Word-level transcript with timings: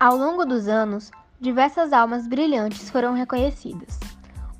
Ao 0.00 0.16
longo 0.16 0.46
dos 0.46 0.66
anos, 0.66 1.10
diversas 1.38 1.92
almas 1.92 2.26
brilhantes 2.26 2.88
foram 2.88 3.12
reconhecidas. 3.12 4.00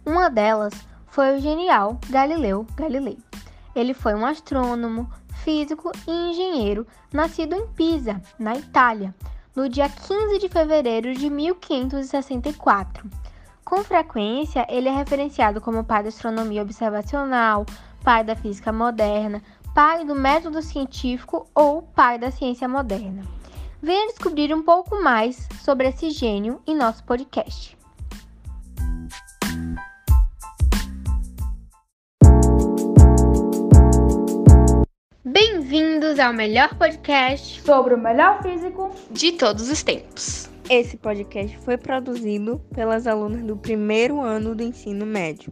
Uma 0.04 0.28
delas 0.28 0.74
foi 1.06 1.34
o 1.34 1.40
genial 1.40 1.98
Galileu 2.10 2.66
Galilei. 2.76 3.16
Ele 3.74 3.94
foi 3.94 4.14
um 4.14 4.26
astrônomo, 4.26 5.10
físico 5.42 5.92
e 6.06 6.10
engenheiro 6.10 6.86
nascido 7.10 7.54
em 7.54 7.66
Pisa, 7.68 8.20
na 8.38 8.54
Itália, 8.54 9.14
no 9.56 9.66
dia 9.66 9.88
15 9.88 10.38
de 10.38 10.48
fevereiro 10.50 11.14
de 11.14 11.30
1564. 11.30 13.08
Com 13.64 13.82
frequência, 13.82 14.66
ele 14.68 14.90
é 14.90 14.92
referenciado 14.92 15.58
como 15.58 15.84
pai 15.84 16.02
da 16.02 16.10
astronomia 16.10 16.60
observacional, 16.60 17.64
pai 18.04 18.22
da 18.22 18.36
física 18.36 18.70
moderna, 18.74 19.42
pai 19.74 20.04
do 20.04 20.14
método 20.14 20.60
científico 20.60 21.48
ou 21.54 21.80
pai 21.80 22.18
da 22.18 22.30
ciência 22.30 22.68
moderna. 22.68 23.39
Venha 23.82 24.08
descobrir 24.08 24.54
um 24.54 24.62
pouco 24.62 25.02
mais 25.02 25.48
sobre 25.64 25.88
esse 25.88 26.10
gênio 26.10 26.60
em 26.66 26.76
nosso 26.76 27.02
podcast. 27.04 27.78
Bem-vindos 35.24 36.18
ao 36.18 36.34
melhor 36.34 36.74
podcast 36.74 37.62
sobre 37.62 37.94
o 37.94 37.98
melhor 37.98 38.42
físico 38.42 38.90
de 39.10 39.32
todos 39.32 39.70
os 39.70 39.82
tempos. 39.82 40.50
Esse 40.68 40.98
podcast 40.98 41.56
foi 41.60 41.78
produzido 41.78 42.60
pelas 42.74 43.06
alunas 43.06 43.42
do 43.42 43.56
primeiro 43.56 44.20
ano 44.20 44.54
do 44.54 44.62
ensino 44.62 45.06
médio 45.06 45.50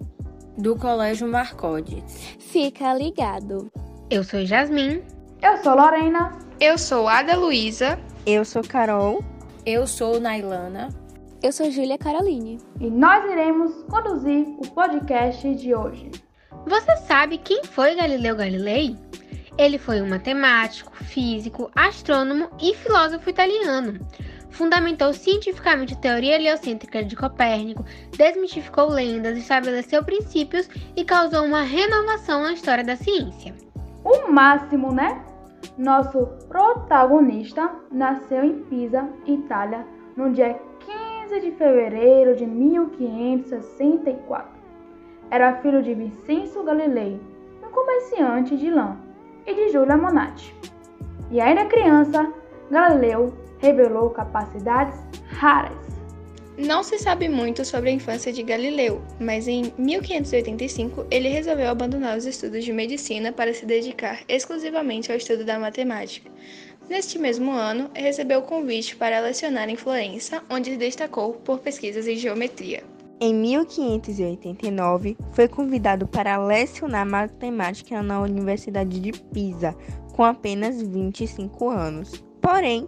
do 0.59 0.77
Colégio 0.77 1.27
Marcodes. 1.27 2.37
Fica 2.39 2.93
ligado. 2.93 3.73
Eu 4.11 4.23
sou 4.23 4.45
Jasmin. 4.45 5.03
Eu 5.41 5.57
sou 5.63 5.75
Lorena. 5.75 6.37
Eu 6.61 6.77
sou 6.77 7.09
Ada 7.09 7.37
Luísa. 7.37 7.99
Eu 8.31 8.45
sou 8.45 8.63
Carol. 8.63 9.25
Eu 9.65 9.87
sou 9.87 10.21
Nailana. 10.21 10.91
Eu 11.43 11.51
sou 11.51 11.71
Júlia 11.71 11.97
Caroline. 11.97 12.59
E 12.79 12.91
nós 12.91 13.25
iremos 13.25 13.73
conduzir 13.85 14.47
o 14.59 14.69
podcast 14.69 15.55
de 15.55 15.75
hoje. 15.75 16.11
Você 16.67 16.95
sabe 17.07 17.39
quem 17.39 17.65
foi 17.65 17.95
Galileu 17.95 18.37
Galilei? 18.37 18.99
Ele 19.57 19.79
foi 19.79 20.03
um 20.03 20.11
matemático, 20.11 20.95
físico, 21.05 21.71
astrônomo 21.75 22.51
e 22.61 22.75
filósofo 22.75 23.31
italiano. 23.31 23.99
Fundamentou 24.51 25.15
cientificamente 25.15 25.95
a 25.95 25.97
teoria 25.97 26.35
heliocêntrica 26.35 27.03
de 27.03 27.17
Copérnico, 27.17 27.83
desmistificou 28.15 28.91
lendas, 28.91 29.39
estabeleceu 29.39 30.05
princípios 30.05 30.69
e 30.95 31.03
causou 31.03 31.47
uma 31.47 31.63
renovação 31.63 32.43
na 32.43 32.53
história 32.53 32.85
da 32.85 32.95
ciência. 32.95 33.55
O 34.05 34.31
máximo, 34.31 34.93
né? 34.93 35.25
Nosso 35.79 36.27
protagonista 36.49 37.71
nasceu 37.89 38.43
em 38.43 38.65
Pisa, 38.65 39.09
Itália, 39.25 39.87
no 40.17 40.33
dia 40.33 40.61
15 40.81 41.41
de 41.41 41.53
fevereiro 41.53 42.35
de 42.35 42.45
1564. 42.45 44.59
Era 45.31 45.63
filho 45.63 45.81
de 45.81 45.95
Vincenzo 45.95 46.65
Galilei, 46.65 47.21
um 47.65 47.71
comerciante 47.71 48.57
de 48.57 48.69
lã, 48.69 48.97
e 49.47 49.55
de 49.55 49.69
Giulia 49.69 49.97
Monati. 49.97 50.53
E 51.31 51.41
ainda 51.41 51.67
criança, 51.67 52.29
Galileu 52.69 53.33
revelou 53.59 54.11
capacidades 54.11 55.01
raras. 55.31 55.88
Não 56.59 56.83
se 56.83 56.99
sabe 56.99 57.29
muito 57.29 57.65
sobre 57.65 57.89
a 57.89 57.93
infância 57.93 58.33
de 58.33 58.43
Galileu, 58.43 59.01
mas 59.21 59.47
em 59.47 59.73
1585 59.79 61.07
ele 61.09 61.29
resolveu 61.29 61.69
abandonar 61.69 62.19
os 62.19 62.27
estudos 62.27 62.65
de 62.65 62.73
medicina 62.73 63.31
para 63.31 63.55
se 63.55 63.65
dedicar 63.65 64.25
exclusivamente 64.29 65.13
ao 65.13 65.17
estudo 65.17 65.45
da 65.45 65.57
matemática. 65.57 66.29
Neste 66.91 67.17
mesmo 67.17 67.53
ano, 67.53 67.89
recebeu 67.95 68.41
o 68.41 68.43
convite 68.43 68.97
para 68.97 69.21
lecionar 69.21 69.69
em 69.69 69.77
Florença, 69.77 70.43
onde 70.51 70.77
destacou 70.77 71.35
por 71.35 71.61
pesquisas 71.61 72.09
em 72.09 72.17
geometria. 72.17 72.83
Em 73.21 73.33
1589, 73.33 75.17
foi 75.31 75.47
convidado 75.47 76.09
para 76.09 76.45
lecionar 76.45 77.07
matemática 77.07 78.03
na 78.03 78.21
Universidade 78.21 78.99
de 78.99 79.13
Pisa, 79.13 79.77
com 80.13 80.25
apenas 80.25 80.83
25 80.83 81.71
anos. 81.71 82.25
Porém, 82.41 82.85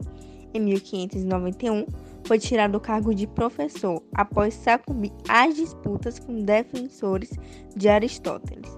em 0.53 0.60
1591, 0.60 1.86
foi 2.30 2.38
tirado 2.38 2.70
do 2.70 2.80
cargo 2.80 3.12
de 3.12 3.26
professor 3.26 4.00
após 4.14 4.54
sacudir 4.54 5.10
as 5.28 5.52
disputas 5.56 6.20
com 6.20 6.44
defensores 6.44 7.32
de 7.74 7.88
Aristóteles. 7.88 8.70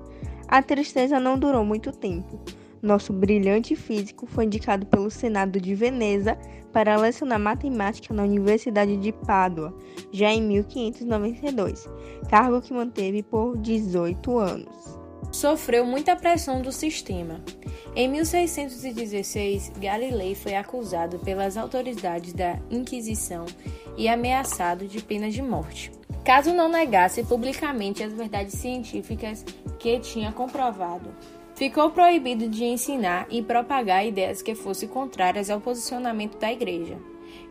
A 0.49 0.63
tristeza 0.63 1.21
não 1.21 1.39
durou 1.39 1.63
muito 1.63 1.93
tempo. 1.93 2.41
Nosso 2.81 3.13
brilhante 3.13 3.77
físico 3.77 4.25
foi 4.25 4.47
indicado 4.47 4.87
pelo 4.87 5.11
Senado 5.11 5.61
de 5.61 5.75
Veneza 5.75 6.35
para 6.73 6.97
lecionar 6.97 7.39
matemática 7.39 8.15
na 8.15 8.23
Universidade 8.23 8.97
de 8.97 9.13
Pádua, 9.13 9.77
já 10.11 10.31
em 10.33 10.41
1592, 10.41 11.87
cargo 12.31 12.63
que 12.63 12.73
manteve 12.73 13.23
por 13.23 13.59
18 13.59 14.39
anos. 14.39 15.02
Sofreu 15.33 15.87
muita 15.87 16.15
pressão 16.15 16.61
do 16.61 16.71
sistema. 16.71 17.41
Em 17.97 18.07
1616, 18.09 19.73
Galilei 19.79 20.35
foi 20.35 20.55
acusado 20.55 21.19
pelas 21.19 21.57
autoridades 21.57 22.35
da 22.35 22.59
Inquisição 22.71 23.47
e 23.97 24.09
ameaçado 24.09 24.87
de 24.87 25.03
pena 25.03 25.31
de 25.31 25.43
morte, 25.43 25.91
caso 26.23 26.53
não 26.53 26.69
negasse 26.69 27.25
publicamente 27.25 28.03
as 28.03 28.13
verdades 28.13 28.55
científicas 28.55 29.45
que 29.79 29.99
tinha 30.01 30.31
comprovado. 30.33 31.11
Ficou 31.63 31.93
proibido 31.93 32.49
de 32.49 32.65
ensinar 32.65 33.29
e 33.31 33.41
propagar 33.41 34.05
ideias 34.05 34.43
que 34.43 34.53
fossem 34.53 34.89
contrárias 34.89 35.49
ao 35.49 35.61
posicionamento 35.61 36.37
da 36.37 36.53
Igreja 36.53 36.99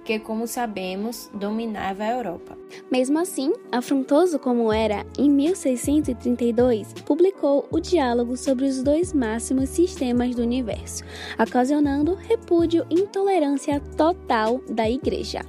que, 0.03 0.19
como 0.19 0.47
sabemos, 0.47 1.29
dominava 1.33 2.03
a 2.03 2.11
Europa. 2.11 2.57
Mesmo 2.91 3.19
assim, 3.19 3.53
afrontoso 3.71 4.37
como 4.37 4.73
era, 4.73 5.05
em 5.17 5.29
1632 5.29 6.93
publicou 7.05 7.67
o 7.71 7.79
Diálogo 7.79 8.35
sobre 8.35 8.65
os 8.65 8.83
dois 8.83 9.13
máximos 9.13 9.69
sistemas 9.69 10.35
do 10.35 10.41
universo, 10.41 11.05
ocasionando 11.39 12.15
repúdio 12.15 12.85
e 12.89 12.95
intolerância 12.95 13.79
total 13.95 14.59
da 14.69 14.89
Igreja. 14.89 15.41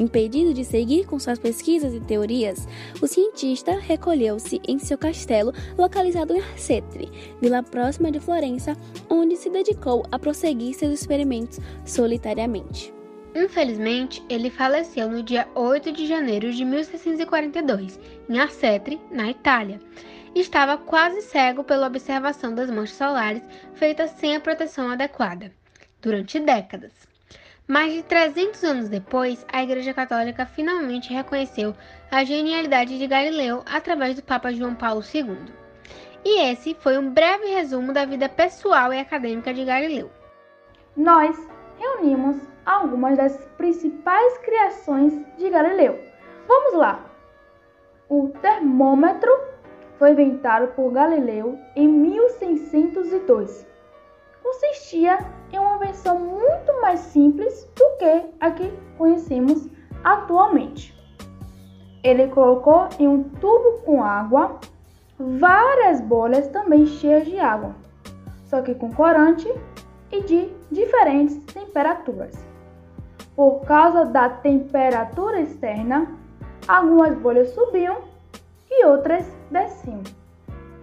Impedido 0.00 0.54
de 0.54 0.64
seguir 0.64 1.04
com 1.04 1.18
suas 1.18 1.38
pesquisas 1.38 1.92
e 1.92 2.00
teorias, 2.00 2.66
o 3.02 3.06
cientista 3.06 3.78
recolheu-se 3.78 4.58
em 4.66 4.78
seu 4.78 4.96
castelo 4.96 5.52
localizado 5.76 6.32
em 6.32 6.40
Arcetri, 6.40 7.12
vila 7.38 7.62
próxima 7.62 8.10
de 8.10 8.18
Florença, 8.18 8.74
onde 9.10 9.36
se 9.36 9.50
dedicou 9.50 10.06
a 10.10 10.18
prosseguir 10.18 10.72
seus 10.72 10.98
experimentos 10.98 11.60
solitariamente. 11.84 12.94
Infelizmente, 13.34 14.24
ele 14.26 14.48
faleceu 14.48 15.06
no 15.06 15.22
dia 15.22 15.46
8 15.54 15.92
de 15.92 16.06
janeiro 16.06 16.50
de 16.50 16.64
1642, 16.64 18.00
em 18.26 18.38
Arcetri, 18.38 18.98
na 19.10 19.30
Itália. 19.30 19.78
Estava 20.34 20.78
quase 20.78 21.20
cego 21.20 21.62
pela 21.62 21.88
observação 21.88 22.54
das 22.54 22.70
manchas 22.70 22.96
solares 22.96 23.42
feitas 23.74 24.12
sem 24.12 24.34
a 24.34 24.40
proteção 24.40 24.90
adequada, 24.90 25.52
durante 26.00 26.40
décadas. 26.40 27.09
Mais 27.70 27.92
de 27.92 28.02
300 28.02 28.64
anos 28.64 28.88
depois, 28.88 29.46
a 29.46 29.62
Igreja 29.62 29.94
Católica 29.94 30.44
finalmente 30.44 31.14
reconheceu 31.14 31.72
a 32.10 32.24
genialidade 32.24 32.98
de 32.98 33.06
Galileu 33.06 33.62
através 33.64 34.16
do 34.16 34.24
Papa 34.24 34.52
João 34.52 34.74
Paulo 34.74 35.00
II. 35.14 35.38
E 36.24 36.50
esse 36.50 36.74
foi 36.74 36.98
um 36.98 37.10
breve 37.12 37.46
resumo 37.46 37.92
da 37.92 38.04
vida 38.04 38.28
pessoal 38.28 38.92
e 38.92 38.98
acadêmica 38.98 39.54
de 39.54 39.64
Galileu. 39.64 40.10
Nós 40.96 41.38
reunimos 41.78 42.38
algumas 42.66 43.16
das 43.16 43.36
principais 43.56 44.36
criações 44.38 45.12
de 45.38 45.48
Galileu. 45.48 45.96
Vamos 46.48 46.74
lá! 46.74 47.08
O 48.08 48.30
termômetro 48.42 49.30
foi 49.96 50.10
inventado 50.10 50.74
por 50.74 50.90
Galileu 50.90 51.56
em 51.76 51.86
1602. 51.86 53.69
Consistia 54.42 55.18
em 55.52 55.58
uma 55.58 55.78
versão 55.78 56.18
muito 56.18 56.80
mais 56.80 57.00
simples 57.00 57.68
do 57.76 57.96
que 57.98 58.24
a 58.40 58.50
que 58.50 58.72
conhecemos 58.96 59.68
atualmente. 60.04 60.94
Ele 62.02 62.28
colocou 62.28 62.88
em 62.98 63.06
um 63.06 63.22
tubo 63.22 63.82
com 63.84 64.02
água 64.02 64.58
várias 65.18 66.00
bolhas 66.00 66.48
também 66.48 66.86
cheias 66.86 67.26
de 67.26 67.38
água, 67.38 67.74
só 68.44 68.62
que 68.62 68.74
com 68.74 68.90
corante 68.90 69.52
e 70.10 70.22
de 70.22 70.52
diferentes 70.70 71.36
temperaturas. 71.52 72.34
Por 73.36 73.60
causa 73.60 74.06
da 74.06 74.28
temperatura 74.28 75.40
externa, 75.40 76.18
algumas 76.66 77.14
bolhas 77.18 77.50
subiam 77.50 77.98
e 78.70 78.86
outras 78.86 79.26
desciam. 79.50 80.02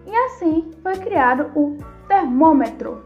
E 0.05 0.15
assim 0.15 0.71
foi 0.81 0.97
criado 0.97 1.51
o 1.55 1.77
termômetro. 2.07 3.03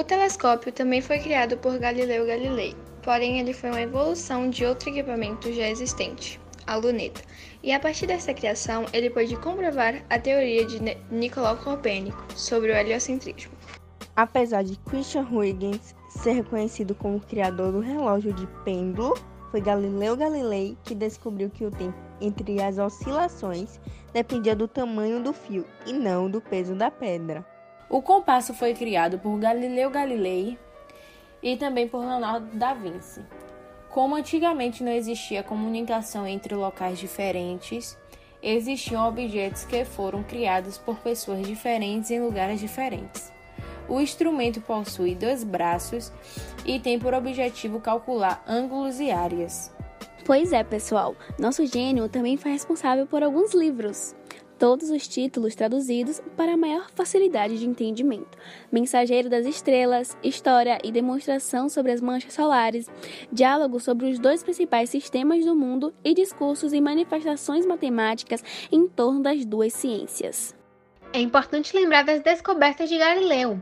O 0.00 0.02
telescópio 0.02 0.72
também 0.72 1.02
foi 1.02 1.18
criado 1.18 1.58
por 1.58 1.78
Galileu 1.78 2.26
Galilei, 2.26 2.74
porém 3.02 3.38
ele 3.38 3.52
foi 3.52 3.68
uma 3.68 3.82
evolução 3.82 4.48
de 4.48 4.64
outro 4.64 4.88
equipamento 4.88 5.52
já 5.52 5.68
existente, 5.68 6.40
a 6.66 6.76
luneta. 6.76 7.20
E 7.62 7.70
a 7.70 7.78
partir 7.78 8.06
dessa 8.06 8.32
criação, 8.32 8.86
ele 8.94 9.10
pôde 9.10 9.36
comprovar 9.36 10.02
a 10.08 10.18
teoria 10.18 10.64
de 10.64 10.80
Nicolau 11.10 11.58
Copérnico 11.58 12.24
sobre 12.34 12.72
o 12.72 12.74
heliocentrismo. 12.74 13.52
Apesar 14.16 14.64
de 14.64 14.78
Christian 14.88 15.28
Huygens 15.30 15.94
ser 16.08 16.32
reconhecido 16.32 16.94
como 16.94 17.20
criador 17.20 17.70
do 17.70 17.80
relógio 17.80 18.32
de 18.32 18.46
pêndulo, 18.64 19.12
Foi 19.50 19.60
Galileu 19.60 20.16
Galilei 20.16 20.78
que 20.82 20.94
descobriu 20.94 21.50
que 21.50 21.66
o 21.66 21.70
tempo 21.70 21.98
entre 22.22 22.62
as 22.62 22.78
oscilações 22.78 23.78
dependia 24.14 24.56
do 24.56 24.66
tamanho 24.66 25.22
do 25.22 25.34
fio 25.34 25.66
e 25.86 25.92
não 25.92 26.30
do 26.30 26.40
peso 26.40 26.74
da 26.74 26.90
pedra. 26.90 27.44
O 27.90 28.00
compasso 28.00 28.54
foi 28.54 28.72
criado 28.72 29.18
por 29.18 29.36
Galileu 29.36 29.90
Galilei 29.90 30.56
e 31.42 31.56
também 31.56 31.88
por 31.88 31.98
Leonardo 31.98 32.56
da 32.56 32.72
Vinci. 32.72 33.20
Como 33.88 34.14
antigamente 34.14 34.84
não 34.84 34.92
existia 34.92 35.42
comunicação 35.42 36.24
entre 36.24 36.54
locais 36.54 37.00
diferentes, 37.00 37.98
existiam 38.40 39.08
objetos 39.08 39.64
que 39.64 39.84
foram 39.84 40.22
criados 40.22 40.78
por 40.78 40.98
pessoas 40.98 41.44
diferentes 41.44 42.12
em 42.12 42.20
lugares 42.20 42.60
diferentes. 42.60 43.32
O 43.88 44.00
instrumento 44.00 44.60
possui 44.60 45.16
dois 45.16 45.42
braços 45.42 46.12
e 46.64 46.78
tem 46.78 46.96
por 46.96 47.12
objetivo 47.12 47.80
calcular 47.80 48.40
ângulos 48.46 49.00
e 49.00 49.10
áreas. 49.10 49.74
Pois 50.24 50.52
é, 50.52 50.62
pessoal, 50.62 51.16
nosso 51.36 51.66
gênio 51.66 52.08
também 52.08 52.36
foi 52.36 52.52
responsável 52.52 53.04
por 53.04 53.24
alguns 53.24 53.52
livros 53.52 54.14
todos 54.60 54.90
os 54.90 55.08
títulos 55.08 55.54
traduzidos 55.54 56.20
para 56.36 56.54
maior 56.54 56.90
facilidade 56.94 57.58
de 57.58 57.66
entendimento. 57.66 58.36
Mensageiro 58.70 59.30
das 59.30 59.46
Estrelas, 59.46 60.14
História 60.22 60.78
e 60.84 60.92
Demonstração 60.92 61.70
sobre 61.70 61.92
as 61.92 62.00
Manchas 62.02 62.34
Solares, 62.34 62.86
Diálogo 63.32 63.80
sobre 63.80 64.10
os 64.10 64.18
dois 64.18 64.42
principais 64.42 64.90
sistemas 64.90 65.46
do 65.46 65.56
mundo 65.56 65.94
e 66.04 66.12
discursos 66.12 66.74
e 66.74 66.80
manifestações 66.80 67.64
matemáticas 67.64 68.44
em 68.70 68.86
torno 68.86 69.22
das 69.22 69.46
duas 69.46 69.72
ciências. 69.72 70.54
É 71.14 71.20
importante 71.20 71.74
lembrar 71.74 72.04
das 72.04 72.20
descobertas 72.20 72.90
de 72.90 72.98
Galileu. 72.98 73.60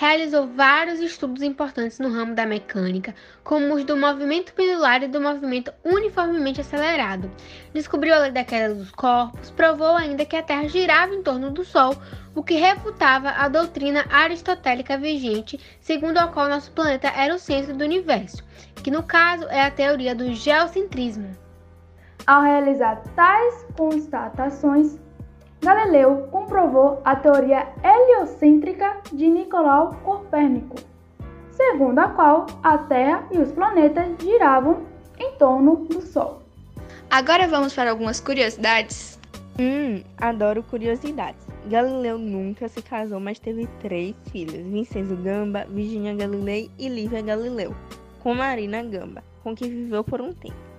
Realizou 0.00 0.46
vários 0.46 0.98
estudos 0.98 1.42
importantes 1.42 1.98
no 1.98 2.10
ramo 2.10 2.34
da 2.34 2.46
mecânica, 2.46 3.14
como 3.44 3.74
os 3.74 3.84
do 3.84 3.98
movimento 3.98 4.54
pendular 4.54 5.02
e 5.02 5.08
do 5.08 5.20
movimento 5.20 5.70
uniformemente 5.84 6.62
acelerado. 6.62 7.30
Descobriu 7.74 8.14
a 8.14 8.20
lei 8.20 8.30
da 8.30 8.42
queda 8.42 8.74
dos 8.74 8.90
corpos, 8.92 9.50
provou 9.50 9.94
ainda 9.94 10.24
que 10.24 10.34
a 10.34 10.42
Terra 10.42 10.66
girava 10.68 11.14
em 11.14 11.22
torno 11.22 11.50
do 11.50 11.66
Sol, 11.66 11.94
o 12.34 12.42
que 12.42 12.54
refutava 12.54 13.28
a 13.28 13.46
doutrina 13.46 14.06
aristotélica 14.08 14.96
vigente, 14.96 15.60
segundo 15.82 16.16
a 16.16 16.28
qual 16.28 16.48
nosso 16.48 16.72
planeta 16.72 17.08
era 17.08 17.34
o 17.34 17.38
centro 17.38 17.76
do 17.76 17.84
universo, 17.84 18.42
que 18.82 18.90
no 18.90 19.02
caso 19.02 19.44
é 19.50 19.60
a 19.60 19.70
teoria 19.70 20.14
do 20.14 20.32
geocentrismo. 20.32 21.30
Ao 22.26 22.40
realizar 22.40 23.02
tais 23.14 23.66
constatações, 23.76 24.98
Galileu 25.62 26.28
comprovou 26.30 27.02
a 27.04 27.14
teoria 27.14 27.68
heliocêntrica 27.84 28.96
de 29.12 29.28
Nicolau 29.28 29.94
Copérnico, 30.02 30.76
segundo 31.50 31.98
a 31.98 32.08
qual 32.08 32.46
a 32.62 32.78
Terra 32.78 33.26
e 33.30 33.38
os 33.38 33.52
planetas 33.52 34.08
giravam 34.18 34.80
em 35.18 35.32
torno 35.32 35.76
do 35.76 36.00
Sol. 36.00 36.40
Agora 37.10 37.46
vamos 37.46 37.74
para 37.74 37.90
algumas 37.90 38.20
curiosidades. 38.20 39.20
Hum, 39.58 40.02
adoro 40.16 40.62
curiosidades. 40.62 41.46
Galileu 41.66 42.16
nunca 42.16 42.66
se 42.66 42.80
casou, 42.80 43.20
mas 43.20 43.38
teve 43.38 43.68
três 43.80 44.14
filhas: 44.32 44.66
Vincenzo 44.66 45.14
Gamba, 45.16 45.66
Virginia 45.68 46.14
Galilei 46.14 46.70
e 46.78 46.88
Lívia 46.88 47.20
Galileu, 47.20 47.74
com 48.20 48.34
Marina 48.34 48.82
Gamba, 48.82 49.22
com 49.42 49.54
quem 49.54 49.68
viveu 49.68 50.02
por 50.02 50.22
um 50.22 50.32
tempo. 50.32 50.69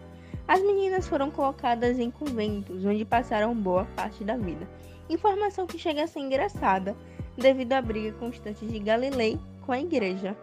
As 0.52 0.62
meninas 0.62 1.08
foram 1.08 1.32
colocadas 1.32 1.98
em 1.98 2.12
conventos, 2.12 2.84
onde 2.84 3.06
passaram 3.06 3.56
boa 3.56 3.86
parte 3.96 4.22
da 4.22 4.36
vida. 4.36 4.68
Informação 5.10 5.66
que 5.66 5.80
chega 5.80 6.04
a 6.04 6.08
ser 6.08 6.20
engraçada, 6.20 6.94
devido 7.38 7.72
à 7.72 7.82
briga 7.82 8.12
constante 8.20 8.66
de 8.66 8.78
Galilei 8.78 9.40
com 9.66 9.72
a 9.72 9.80
igreja. 9.80 10.36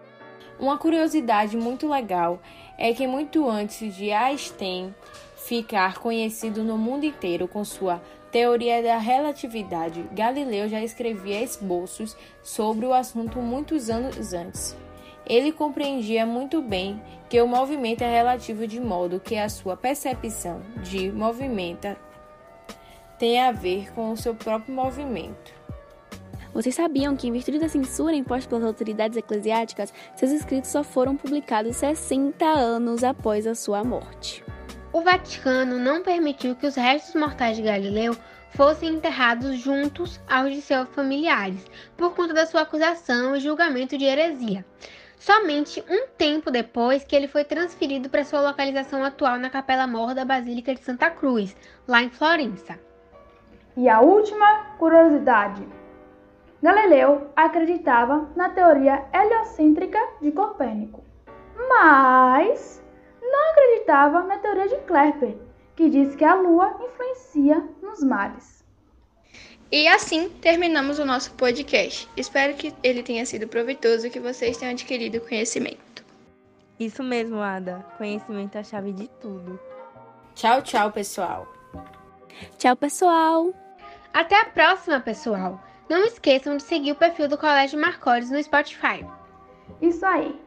Uma 0.58 0.78
curiosidade 0.78 1.58
muito 1.58 1.86
legal 1.86 2.40
é 2.78 2.94
que 2.94 3.06
muito 3.06 3.46
antes 3.46 3.94
de 3.94 4.10
Einstein 4.10 4.94
ficar 5.36 5.98
conhecido 5.98 6.64
no 6.64 6.78
mundo 6.78 7.04
inteiro 7.04 7.46
com 7.46 7.62
sua 7.62 8.00
teoria 8.32 8.82
da 8.82 8.96
relatividade, 8.96 10.08
Galileu 10.12 10.70
já 10.70 10.82
escrevia 10.82 11.42
esboços 11.42 12.16
sobre 12.42 12.86
o 12.86 12.94
assunto 12.94 13.40
muitos 13.40 13.90
anos 13.90 14.32
antes. 14.32 14.74
Ele 15.28 15.52
compreendia 15.52 16.24
muito 16.24 16.62
bem 16.62 17.02
que 17.28 17.40
o 17.42 17.46
movimento 17.46 18.00
é 18.00 18.10
relativo 18.10 18.66
de 18.66 18.80
modo 18.80 19.20
que 19.20 19.36
a 19.36 19.50
sua 19.50 19.76
percepção 19.76 20.62
de 20.82 21.12
movimento 21.12 21.94
tem 23.18 23.38
a 23.38 23.52
ver 23.52 23.92
com 23.92 24.10
o 24.10 24.16
seu 24.16 24.34
próprio 24.34 24.74
movimento. 24.74 25.52
Vocês 26.54 26.74
sabiam 26.74 27.14
que, 27.14 27.28
em 27.28 27.32
virtude 27.32 27.58
da 27.58 27.68
censura 27.68 28.16
imposta 28.16 28.48
pelas 28.48 28.64
autoridades 28.64 29.18
eclesiásticas, 29.18 29.92
seus 30.16 30.32
escritos 30.32 30.70
só 30.70 30.82
foram 30.82 31.14
publicados 31.14 31.76
60 31.76 32.46
anos 32.46 33.04
após 33.04 33.46
a 33.46 33.54
sua 33.54 33.84
morte? 33.84 34.42
O 34.94 35.02
Vaticano 35.02 35.78
não 35.78 36.02
permitiu 36.02 36.56
que 36.56 36.66
os 36.66 36.74
restos 36.74 37.14
mortais 37.14 37.58
de 37.58 37.62
Galileu 37.62 38.16
fossem 38.52 38.94
enterrados 38.94 39.58
juntos 39.58 40.18
aos 40.26 40.54
de 40.54 40.62
seus 40.62 40.88
familiares, 40.88 41.62
por 41.98 42.14
conta 42.14 42.32
da 42.32 42.46
sua 42.46 42.62
acusação 42.62 43.36
e 43.36 43.40
julgamento 43.40 43.98
de 43.98 44.06
heresia 44.06 44.64
somente 45.18 45.84
um 45.88 46.06
tempo 46.16 46.50
depois 46.50 47.04
que 47.04 47.14
ele 47.14 47.28
foi 47.28 47.44
transferido 47.44 48.08
para 48.08 48.24
sua 48.24 48.40
localização 48.40 49.04
atual 49.04 49.38
na 49.38 49.50
Capela 49.50 49.86
Mor 49.86 50.14
da 50.14 50.24
Basílica 50.24 50.74
de 50.74 50.82
Santa 50.82 51.10
Cruz, 51.10 51.56
lá 51.86 52.02
em 52.02 52.10
Florença. 52.10 52.78
E 53.76 53.88
a 53.88 54.00
última 54.00 54.76
curiosidade: 54.78 55.66
Galileu 56.62 57.30
acreditava 57.36 58.28
na 58.34 58.50
teoria 58.50 59.04
heliocêntrica 59.12 59.98
de 60.20 60.32
Copérnico, 60.32 61.04
mas 61.68 62.82
não 63.20 63.50
acreditava 63.52 64.22
na 64.24 64.38
teoria 64.38 64.68
de 64.68 64.76
Kepler, 64.78 65.36
que 65.76 65.88
diz 65.88 66.16
que 66.16 66.24
a 66.24 66.34
Lua 66.34 66.76
influencia 66.80 67.62
nos 67.80 68.02
mares. 68.02 68.57
E 69.70 69.86
assim 69.86 70.30
terminamos 70.30 70.98
o 70.98 71.04
nosso 71.04 71.32
podcast. 71.32 72.08
Espero 72.16 72.54
que 72.54 72.74
ele 72.82 73.02
tenha 73.02 73.26
sido 73.26 73.46
proveitoso 73.46 74.06
e 74.06 74.10
que 74.10 74.18
vocês 74.18 74.56
tenham 74.56 74.72
adquirido 74.72 75.20
conhecimento. 75.20 76.04
Isso 76.80 77.02
mesmo, 77.02 77.40
Ada. 77.40 77.84
Conhecimento 77.98 78.56
é 78.56 78.60
a 78.60 78.64
chave 78.64 78.92
de 78.92 79.08
tudo. 79.20 79.60
Tchau, 80.34 80.62
tchau, 80.62 80.90
pessoal. 80.90 81.46
Tchau, 82.56 82.76
pessoal. 82.76 83.52
Até 84.14 84.40
a 84.40 84.46
próxima, 84.46 85.00
pessoal. 85.00 85.60
Não 85.88 86.04
esqueçam 86.04 86.56
de 86.56 86.62
seguir 86.62 86.92
o 86.92 86.96
perfil 86.96 87.28
do 87.28 87.36
Colégio 87.36 87.78
Marcores 87.78 88.30
no 88.30 88.42
Spotify. 88.42 89.04
Isso 89.82 90.04
aí. 90.06 90.40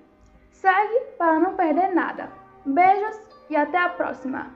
Segue 0.51 0.99
para 1.17 1.39
não 1.39 1.55
perder 1.55 1.93
nada. 1.93 2.31
Beijos 2.65 3.17
e 3.49 3.55
até 3.55 3.77
a 3.77 3.89
próxima. 3.89 4.51